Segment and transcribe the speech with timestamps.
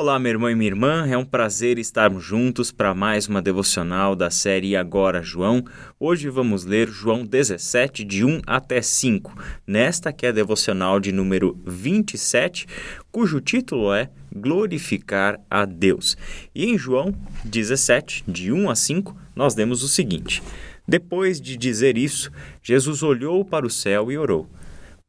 [0.00, 4.14] Olá, meu irmão e minha irmã, é um prazer estarmos juntos para mais uma devocional
[4.14, 5.64] da série Agora João.
[5.98, 9.34] Hoje vamos ler João 17, de 1 até 5,
[9.66, 12.64] nesta que é a devocional de número 27,
[13.10, 16.16] cujo título é Glorificar a Deus.
[16.54, 17.12] E em João
[17.44, 20.40] 17, de 1 a 5, nós lemos o seguinte:
[20.86, 22.30] Depois de dizer isso,
[22.62, 24.48] Jesus olhou para o céu e orou: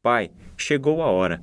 [0.02, 1.40] Pai, chegou a hora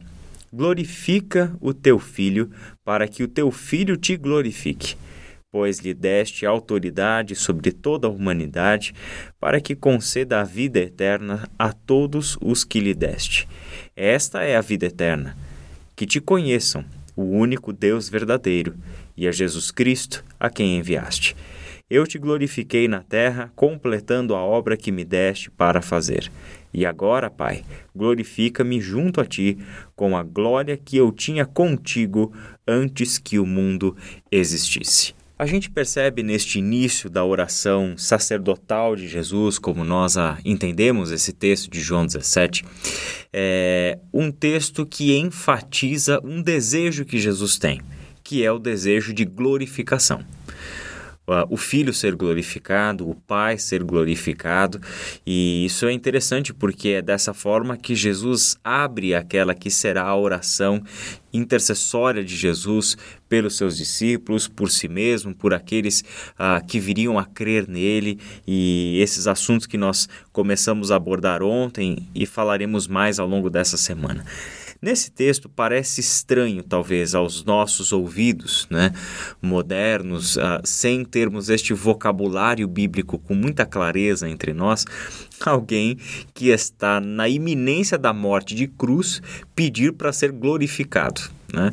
[0.52, 2.50] glorifica o teu filho,
[2.84, 4.96] para que o teu filho te glorifique.
[5.52, 8.94] Pois lhe deste autoridade sobre toda a humanidade,
[9.40, 13.48] para que conceda a vida eterna a todos os que lhe deste.
[13.96, 15.38] Esta é a vida eterna:
[15.96, 16.84] que te conheçam,
[17.16, 18.76] o único Deus verdadeiro,
[19.16, 21.36] e a Jesus Cristo, a quem enviaste.
[21.90, 26.30] Eu te glorifiquei na terra, completando a obra que me deste para fazer.
[26.74, 27.64] E agora, Pai,
[27.96, 29.58] glorifica-me junto a ti
[29.96, 32.34] com a glória que eu tinha contigo
[32.68, 33.96] antes que o mundo
[34.32, 35.16] existisse.
[35.40, 41.32] A gente percebe neste início da oração sacerdotal de Jesus, como nós a entendemos esse
[41.32, 42.66] texto de João 17,
[43.32, 47.82] é um texto que enfatiza um desejo que Jesus tem,
[48.24, 50.26] que é o desejo de glorificação
[51.50, 54.80] o Filho ser glorificado, o Pai ser glorificado.
[55.26, 60.16] E isso é interessante porque é dessa forma que Jesus abre aquela que será a
[60.16, 60.82] oração
[61.34, 66.02] intercessória de Jesus pelos seus discípulos, por si mesmo, por aqueles
[66.40, 68.18] uh, que viriam a crer nele
[68.48, 73.76] e esses assuntos que nós começamos a abordar ontem e falaremos mais ao longo dessa
[73.76, 74.26] semana.
[74.82, 78.92] Nesse texto parece estranho, talvez, aos nossos ouvidos né,
[79.42, 84.86] modernos, uh, sem termos este vocabulário bíblico com muita clareza entre nós,
[85.46, 85.98] alguém
[86.34, 89.22] que está na iminência da morte de cruz
[89.56, 91.37] pedir para ser glorificado.
[91.54, 91.72] Né?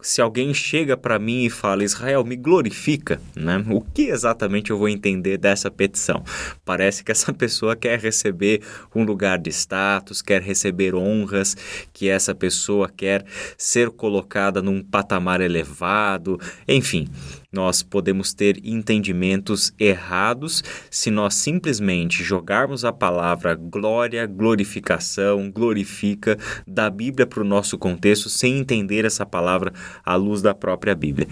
[0.00, 3.62] Se alguém chega para mim e fala, Israel, me glorifica, né?
[3.68, 6.24] o que exatamente eu vou entender dessa petição?
[6.64, 8.62] Parece que essa pessoa quer receber
[8.94, 11.56] um lugar de status, quer receber honras,
[11.92, 13.24] que essa pessoa quer
[13.58, 17.08] ser colocada num patamar elevado, enfim
[17.52, 26.88] nós podemos ter entendimentos errados se nós simplesmente jogarmos a palavra glória, glorificação, glorifica da
[26.88, 29.72] Bíblia para o nosso contexto sem entender essa palavra
[30.04, 31.26] à luz da própria Bíblia.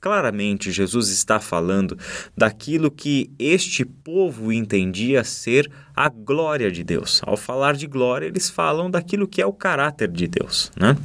[0.00, 1.98] Claramente, Jesus está falando
[2.36, 7.20] daquilo que este povo entendia ser a glória de Deus.
[7.24, 10.96] Ao falar de glória, eles falam daquilo que é o caráter de Deus, né?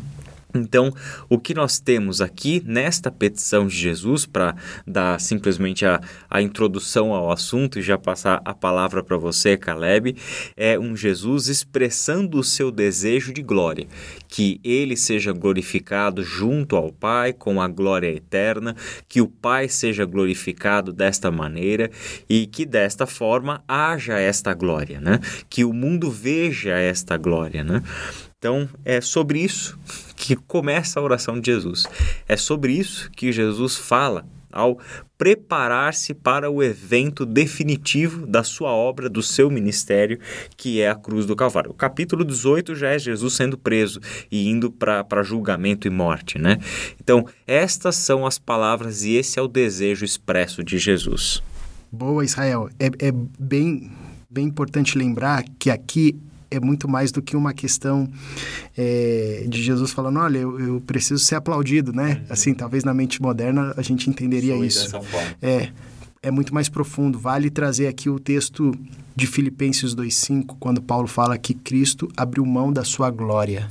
[0.53, 0.91] Então,
[1.29, 4.55] o que nós temos aqui nesta petição de Jesus, para
[4.85, 10.15] dar simplesmente a, a introdução ao assunto e já passar a palavra para você, Caleb,
[10.57, 13.87] é um Jesus expressando o seu desejo de glória,
[14.27, 18.75] que ele seja glorificado junto ao Pai com a glória eterna,
[19.07, 21.91] que o Pai seja glorificado desta maneira
[22.27, 25.19] e que desta forma haja esta glória, né?
[25.47, 27.83] Que o mundo veja esta glória, né?
[28.39, 29.77] Então, é sobre isso
[30.15, 31.85] que começa a oração de Jesus.
[32.27, 34.79] É sobre isso que Jesus fala ao
[35.15, 40.19] preparar-se para o evento definitivo da sua obra, do seu ministério,
[40.57, 41.69] que é a cruz do Calvário.
[41.69, 43.99] O capítulo 18 já é Jesus sendo preso
[44.31, 46.57] e indo para julgamento e morte, né?
[46.99, 51.43] Então, estas são as palavras e esse é o desejo expresso de Jesus.
[51.91, 52.69] Boa, Israel.
[52.79, 53.91] É, é bem,
[54.29, 56.17] bem importante lembrar que aqui
[56.51, 58.09] é muito mais do que uma questão
[58.77, 62.21] é, de Jesus falando, olha, eu, eu, preciso ser aplaudido, né?
[62.21, 62.25] Uhum.
[62.29, 64.89] Assim, talvez na mente moderna a gente entenderia Foi isso.
[65.41, 65.69] É,
[66.21, 67.19] é muito mais profundo.
[67.19, 68.73] Vale trazer aqui o texto
[69.15, 73.69] de Filipenses 2,5, quando Paulo fala que Cristo abriu mão da sua glória.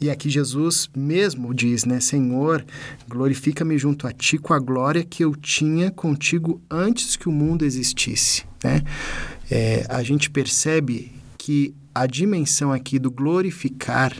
[0.00, 2.00] E aqui Jesus mesmo diz, né?
[2.00, 2.64] Senhor,
[3.06, 7.64] glorifica-me junto a ti com a glória que eu tinha contigo antes que o mundo
[7.64, 8.82] existisse, né?
[9.50, 14.14] É, a gente percebe que a dimensão aqui do glorificar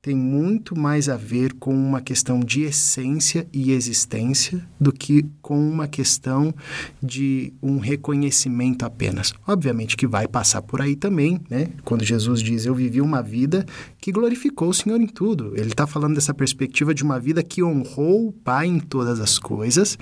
[0.00, 5.58] tem muito mais a ver com uma questão de essência e existência do que com
[5.58, 6.54] uma questão
[7.02, 9.34] de um reconhecimento apenas.
[9.46, 11.68] Obviamente que vai passar por aí também, né?
[11.84, 13.66] Quando Jesus diz: Eu vivi uma vida
[14.00, 15.52] que glorificou o Senhor em tudo.
[15.56, 19.38] Ele está falando dessa perspectiva de uma vida que honrou o Pai em todas as
[19.38, 19.98] coisas,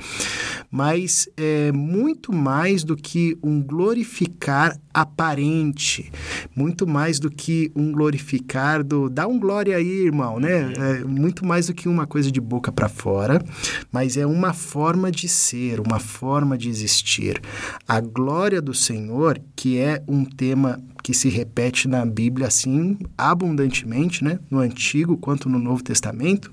[0.70, 6.10] mas é muito mais do que um glorificar aparente,
[6.54, 10.72] muito mais do que um glorificar do dá um glória aí, irmão, né?
[10.76, 13.42] É muito mais do que uma coisa de boca para fora,
[13.90, 17.40] mas é uma forma de ser, uma forma de existir.
[17.86, 24.22] A glória do Senhor, que é um tema que se repete na Bíblia assim abundantemente,
[24.24, 24.38] né?
[24.50, 26.52] No Antigo quanto no Novo Testamento,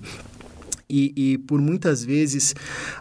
[0.90, 2.56] E, e, por muitas vezes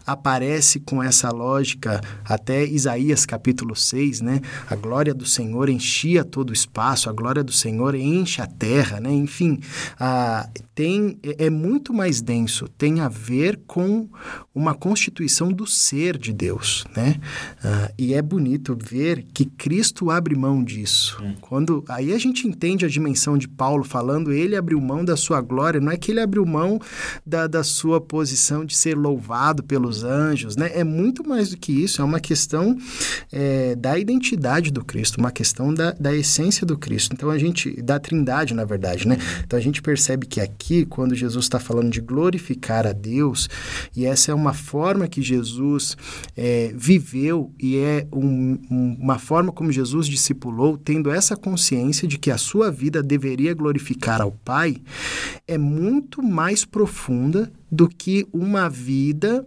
[0.07, 4.41] aparece com essa lógica, até Isaías capítulo 6, né?
[4.69, 9.01] A glória do Senhor enchia todo o espaço, a glória do Senhor enche a terra,
[9.01, 9.13] né?
[9.13, 9.61] Enfim,
[9.99, 14.09] a, tem, é, é muito mais denso, tem a ver com
[14.55, 17.17] uma constituição do ser de Deus, né?
[17.63, 21.19] Ah, e é bonito ver que Cristo abre mão disso.
[21.23, 21.35] Hum.
[21.41, 25.41] Quando Aí a gente entende a dimensão de Paulo falando, ele abriu mão da sua
[25.41, 26.81] glória, não é que ele abriu mão
[27.25, 30.71] da, da sua posição de ser louvado pelos anjos, né?
[30.75, 32.77] É muito mais do que isso, é uma questão
[33.33, 37.13] é, da identidade do Cristo, uma questão da, da essência do Cristo.
[37.13, 39.19] Então a gente, da trindade, na verdade, né?
[39.45, 43.49] Então a gente percebe que aqui, quando Jesus está falando de glorificar a Deus,
[43.95, 45.97] e essa é uma forma que Jesus
[46.37, 52.19] é, viveu e é um, um, uma forma como Jesus discipulou, tendo essa consciência de
[52.19, 54.77] que a sua vida deveria glorificar ao Pai,
[55.47, 59.45] é muito mais profunda do que uma vida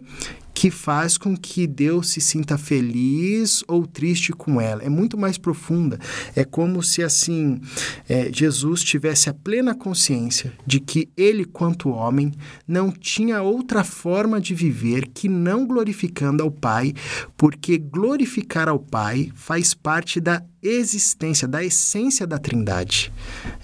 [0.52, 4.82] que faz com que Deus se sinta feliz ou triste com ela.
[4.82, 6.00] É muito mais profunda.
[6.34, 7.60] É como se, assim,
[8.08, 12.32] é, Jesus tivesse a plena consciência de que ele, quanto homem,
[12.66, 16.92] não tinha outra forma de viver que não glorificando ao Pai,
[17.36, 23.12] porque glorificar ao Pai faz parte da existência, da essência da Trindade.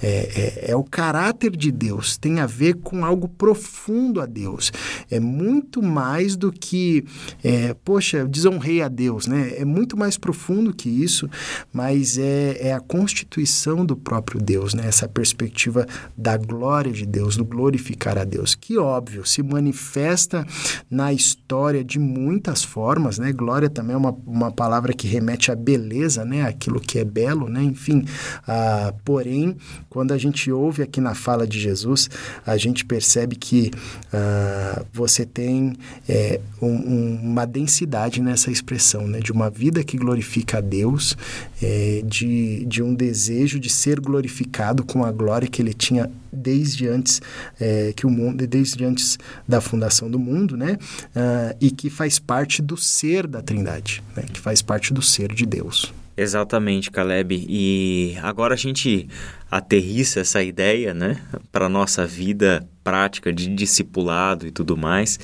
[0.02, 4.73] É, é, é, o caráter de Deus, tem a ver com algo profundo a Deus.
[5.11, 7.05] É muito mais do que,
[7.43, 9.55] é, poxa, desonrei a Deus, né?
[9.56, 11.29] É muito mais profundo que isso,
[11.73, 14.87] mas é, é a constituição do próprio Deus, né?
[14.87, 15.87] Essa perspectiva
[16.17, 20.46] da glória de Deus, do glorificar a Deus, que, óbvio, se manifesta
[20.91, 23.32] na história de muitas formas, né?
[23.32, 26.43] Glória também é uma, uma palavra que remete à beleza, né?
[26.43, 27.62] Aquilo que é belo, né?
[27.62, 28.04] Enfim,
[28.46, 29.56] ah, porém,
[29.88, 32.08] quando a gente ouve aqui na fala de Jesus,
[32.46, 33.70] a gente percebe que
[34.12, 35.75] ah, você tem
[36.08, 39.20] é, um, um, uma densidade nessa expressão, né?
[39.20, 41.16] De uma vida que glorifica a Deus,
[41.62, 46.88] é, de, de um desejo de ser glorificado com a glória que ele tinha desde
[46.88, 47.22] antes
[47.60, 50.76] é, que o mundo, desde antes da fundação do mundo, né?
[51.14, 54.25] Ah, e que faz parte do ser da Trindade, né?
[54.32, 55.92] que faz parte do ser de Deus.
[56.16, 57.44] Exatamente, Caleb.
[57.49, 59.08] E agora a gente
[59.50, 61.20] aterrissa essa ideia, né,
[61.50, 65.19] para nossa vida prática de discipulado e tudo mais,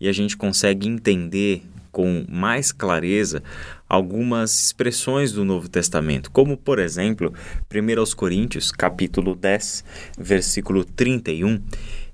[0.00, 3.42] e a gente consegue entender com mais clareza
[3.88, 7.32] algumas expressões do Novo Testamento, como por exemplo,
[7.72, 9.84] 1 Coríntios, capítulo 10,
[10.18, 11.62] versículo 31,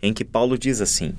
[0.02, 1.14] em que Paulo diz assim: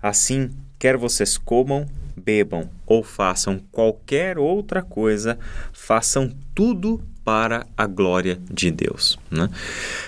[0.00, 0.50] Assim,
[0.82, 1.86] quer vocês comam,
[2.16, 5.38] bebam ou façam qualquer outra coisa,
[5.72, 9.16] façam tudo para a glória de Deus.
[9.30, 9.48] Né?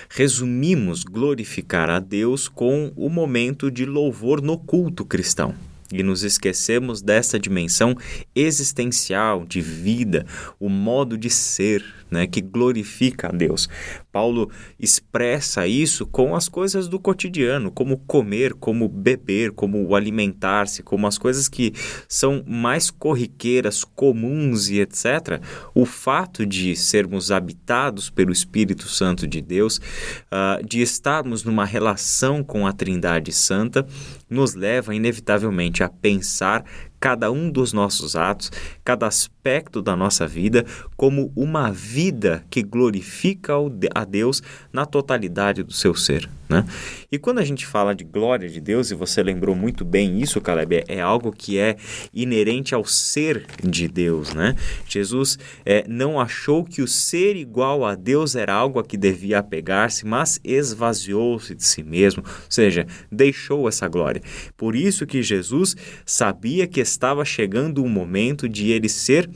[0.09, 5.55] Resumimos glorificar a Deus com o momento de louvor no culto cristão
[5.93, 7.95] e nos esquecemos dessa dimensão
[8.35, 10.25] existencial de vida,
[10.59, 13.67] o modo de ser, né, que glorifica a Deus.
[14.11, 14.49] Paulo
[14.79, 21.17] expressa isso com as coisas do cotidiano, como comer, como beber, como alimentar-se, como as
[21.17, 21.73] coisas que
[22.07, 25.41] são mais corriqueiras, comuns e etc.
[25.73, 32.43] O fato de sermos habitados pelo Espírito Santo de Deus, uh, de estarmos numa relação
[32.43, 33.85] com a Trindade Santa,
[34.29, 36.63] nos leva inevitavelmente a pensar
[37.05, 38.51] cada um dos nossos atos,
[38.83, 40.65] cada aspecto da nossa vida,
[40.97, 43.53] como uma vida que glorifica
[43.93, 44.41] a Deus
[44.73, 46.27] na totalidade do seu ser.
[46.47, 46.65] Né?
[47.11, 50.39] E quando a gente fala de glória de Deus, e você lembrou muito bem isso,
[50.39, 51.75] Caleb, é, algo que é
[52.13, 54.33] inerente ao ser de Deus.
[54.33, 54.55] Né?
[54.87, 59.39] Jesus é, não achou que o ser igual a Deus era algo a que devia
[59.39, 64.21] apegar-se, mas esvaziou-se de si mesmo, ou seja, deixou essa glória.
[64.55, 65.75] Por isso que Jesus
[66.05, 69.29] sabia que estava chegando o momento de ele ser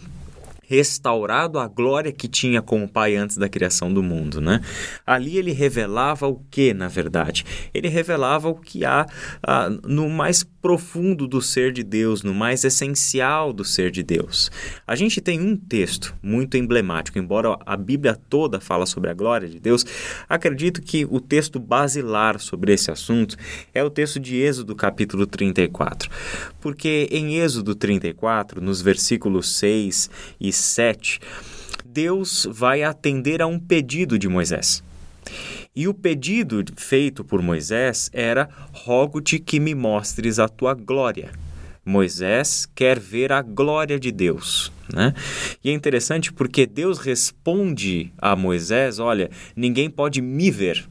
[0.70, 4.62] restaurado a glória que tinha com o Pai antes da criação do mundo, né?
[5.04, 7.44] Ali ele revelava o que, na verdade?
[7.74, 9.08] Ele revelava o que há
[9.42, 14.52] ah, no mais profundo do ser de Deus, no mais essencial do ser de Deus.
[14.86, 19.50] A gente tem um texto muito emblemático, embora a Bíblia toda fala sobre a glória
[19.50, 19.84] de Deus,
[20.28, 23.36] acredito que o texto basilar sobre esse assunto
[23.74, 26.12] é o texto de Êxodo capítulo 34.
[26.62, 30.10] Porque em Êxodo 34, nos versículos 6
[30.40, 31.20] e 7,
[31.86, 34.84] Deus vai atender a um pedido de Moisés.
[35.76, 41.32] E o pedido feito por Moisés era: rogo-te que me mostres a tua glória.
[41.86, 44.72] Moisés quer ver a glória de Deus.
[44.94, 45.14] Né?
[45.64, 50.88] E é interessante porque Deus responde a Moisés: olha, ninguém pode me ver.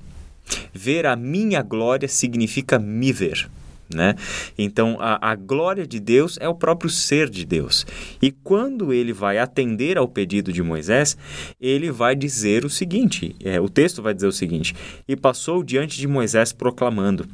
[0.73, 3.49] Ver a minha glória significa me ver.
[3.93, 4.15] Né?
[4.59, 7.87] Então, a, a, glória de Deus é o próprio ser de Deus.
[8.21, 11.17] E quando ele vai atender ao pedido de Moisés,
[11.59, 14.75] ele vai dizer o seguinte: é, o texto vai dizer o seguinte:
[15.07, 17.27] E passou diante de Moisés proclamando.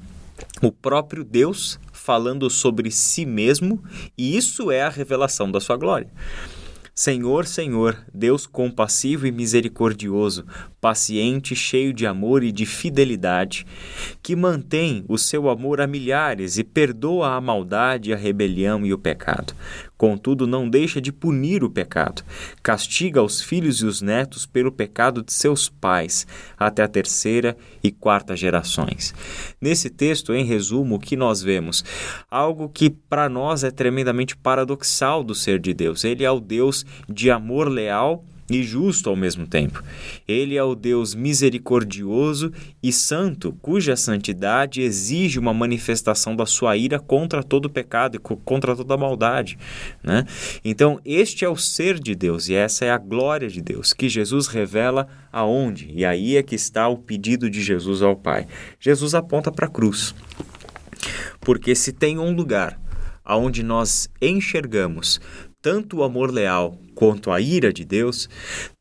[0.63, 3.83] O próprio Deus falando sobre si mesmo,
[4.17, 6.09] e isso é a revelação da sua glória.
[6.95, 10.47] Senhor, Senhor, Deus compassivo e misericordioso,
[10.81, 13.67] paciente, cheio de amor e de fidelidade,
[14.23, 18.99] que mantém o seu amor a milhares e perdoa a maldade, a rebelião e o
[18.99, 19.55] pecado.
[19.97, 22.23] Contudo, não deixa de punir o pecado.
[22.63, 26.27] Castiga os filhos e os netos pelo pecado de seus pais,
[26.59, 29.15] até a terceira e quarta gerações.
[29.61, 31.85] Nesse texto, em resumo, o que nós vemos?
[32.31, 36.05] Algo que para nós é tremendamente paradoxal do ser de Deus.
[36.05, 39.83] Ele é o Deus de amor leal e justo ao mesmo tempo.
[40.29, 46.99] Ele é o Deus misericordioso e santo, cuja santidade exige uma manifestação da sua ira
[46.99, 49.59] contra todo pecado e contra toda maldade.
[50.03, 50.27] Né?
[50.65, 54.09] Então, este é o ser de Deus e essa é a glória de Deus, que
[54.09, 55.91] Jesus revela aonde?
[55.93, 58.47] E aí é que está o pedido de Jesus ao Pai.
[58.79, 60.15] Jesus aponta para a cruz.
[61.41, 62.81] Porque se tem um lugar
[63.25, 65.21] aonde nós enxergamos
[65.65, 68.29] tanto o amor leal quanto a ira de Deus,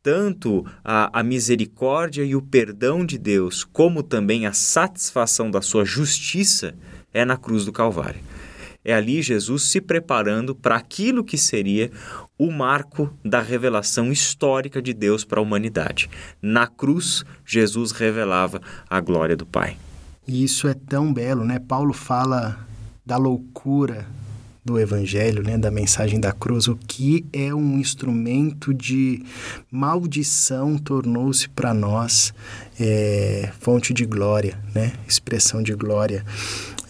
[0.03, 5.85] tanto a, a, misericórdia e o perdão de Deus, como também a satisfação da sua
[5.85, 6.75] justiça,
[7.13, 8.19] é na cruz do Calvário.
[8.83, 11.89] É ali Jesus se preparando para aquilo que seria
[12.37, 16.09] o marco da revelação histórica de Deus para a humanidade.
[16.41, 19.77] Na cruz, Jesus revelava a glória do Pai.
[20.27, 21.59] E isso é tão belo, né?
[21.59, 22.59] Paulo fala
[23.05, 24.05] da loucura
[24.65, 29.23] do Evangelho, né, da mensagem da cruz, o que é um instrumento de
[29.69, 32.33] maldição tornou-se para nós
[32.79, 36.23] é, fonte de glória, né, expressão de glória.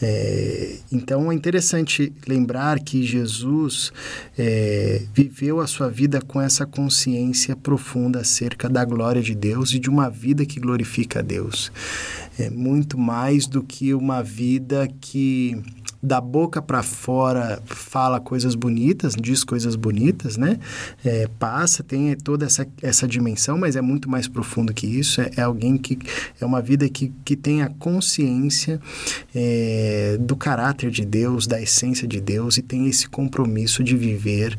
[0.05, 3.93] É, então é interessante lembrar que Jesus
[4.37, 9.79] é, viveu a sua vida com essa consciência profunda acerca da glória de Deus e
[9.79, 11.71] de uma vida que glorifica a Deus.
[12.37, 15.63] É muito mais do que uma vida que
[16.03, 20.59] da boca para fora fala coisas bonitas, diz coisas bonitas, né?
[21.03, 25.21] É, passa, tem toda essa, essa dimensão, mas é muito mais profundo que isso.
[25.21, 25.97] É, é alguém que
[26.41, 28.81] é uma vida que, que tem a consciência
[29.33, 34.55] é, do caráter de Deus, da essência de Deus e tem esse compromisso de viver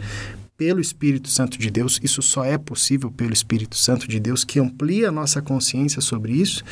[0.56, 4.60] pelo Espírito Santo de Deus, isso só é possível pelo Espírito Santo de Deus, que
[4.60, 6.62] amplia a nossa consciência sobre isso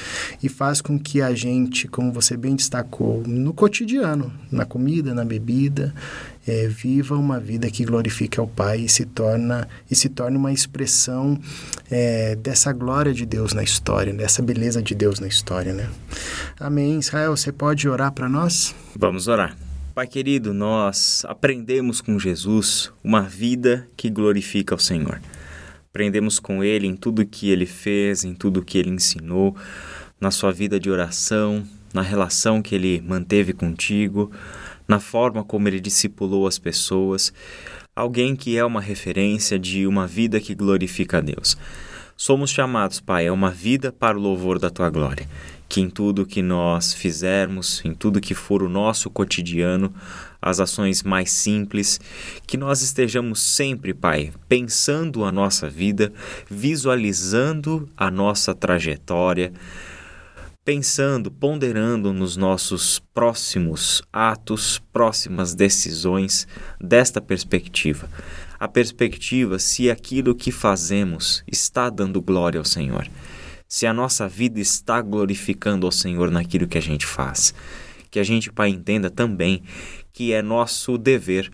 [0.42, 5.24] e faz com que a gente, como você bem destacou, no cotidiano, na comida, na
[5.24, 5.92] bebida,
[6.46, 10.52] é, viva uma vida que glorifique ao Pai e se torna e se torne uma
[10.52, 11.38] expressão
[11.90, 15.88] é, dessa glória de Deus na história, dessa beleza de Deus na história, né?
[16.58, 16.98] Amém.
[16.98, 18.74] Israel, você pode orar para nós?
[18.96, 19.56] Vamos orar.
[19.94, 25.20] Pai querido, nós aprendemos com Jesus uma vida que glorifica ao Senhor.
[25.90, 29.54] Aprendemos com Ele em tudo que Ele fez, em tudo que Ele ensinou,
[30.18, 34.32] na sua vida de oração, na relação que Ele manteve contigo,
[34.88, 37.30] na forma como Ele discipulou as pessoas.
[37.94, 41.54] Alguém que é uma referência de uma vida que glorifica a Deus.
[42.16, 45.28] Somos chamados, Pai, a uma vida para o louvor da Tua glória
[45.72, 49.90] que em tudo que nós fizermos, em tudo que for o nosso cotidiano,
[50.40, 51.98] as ações mais simples,
[52.46, 56.12] que nós estejamos sempre, Pai, pensando a nossa vida,
[56.46, 59.50] visualizando a nossa trajetória,
[60.62, 66.46] pensando, ponderando nos nossos próximos atos, próximas decisões
[66.78, 68.10] desta perspectiva.
[68.60, 73.08] A perspectiva se aquilo que fazemos está dando glória ao Senhor
[73.72, 77.54] se a nossa vida está glorificando ao Senhor naquilo que a gente faz.
[78.10, 79.62] Que a gente, Pai, entenda também
[80.12, 81.50] que é nosso dever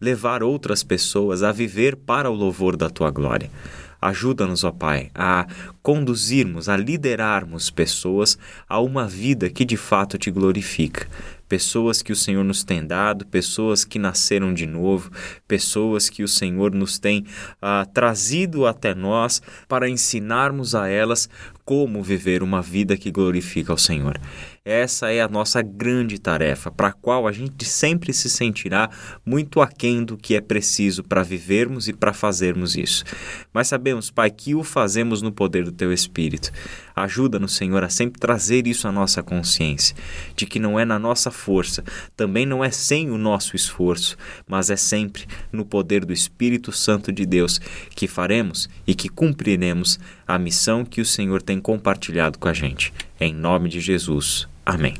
[0.00, 3.48] levar outras pessoas a viver para o louvor da tua glória.
[4.02, 5.46] Ajuda-nos, ó Pai, a
[5.80, 8.36] conduzirmos, a liderarmos pessoas
[8.68, 11.06] a uma vida que de fato te glorifica
[11.48, 15.10] pessoas que o Senhor nos tem dado, pessoas que nasceram de novo,
[15.46, 17.24] pessoas que o Senhor nos tem
[17.60, 21.28] ah, trazido até nós para ensinarmos a elas
[21.64, 24.20] como viver uma vida que glorifica ao Senhor.
[24.66, 28.88] Essa é a nossa grande tarefa, para a qual a gente sempre se sentirá
[29.24, 33.04] muito aquém do que é preciso para vivermos e para fazermos isso.
[33.52, 36.50] Mas sabemos, Pai, que o fazemos no poder do Teu Espírito.
[36.96, 39.96] Ajuda-nos, Senhor, a sempre trazer isso à nossa consciência,
[40.34, 41.84] de que não é na nossa força,
[42.16, 44.16] também não é sem o nosso esforço,
[44.46, 47.60] mas é sempre no poder do Espírito Santo de Deus
[47.94, 52.92] que faremos e que cumpriremos a missão que o Senhor tem compartilhado com a gente.
[53.20, 54.48] Em nome de Jesus.
[54.64, 54.94] Amém.